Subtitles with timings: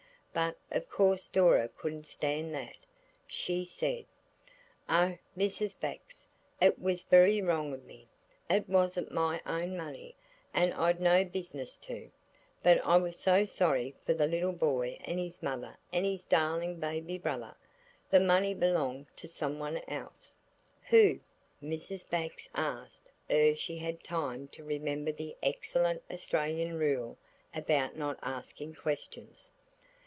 [0.33, 2.77] But of course Dora couldn't stand that.
[3.27, 4.05] She said–
[4.87, 5.77] "Oh, Mrs.
[5.77, 6.25] Bax,
[6.61, 8.07] it was very wrong of me.
[8.49, 10.15] It wasn't my own money,
[10.53, 12.09] and I'd no business to,
[12.63, 16.79] but I was so sorry for the little boy and his mother and his darling
[16.79, 17.53] baby brother.
[18.09, 20.37] The money belonged to some one else."
[20.91, 21.19] "Who?"
[21.61, 22.09] Mrs.
[22.09, 27.17] Bax asked ere she had time to remember the excellent Australian rule
[27.53, 29.51] about not asking questions.